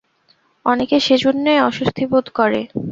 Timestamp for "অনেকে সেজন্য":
0.65-1.45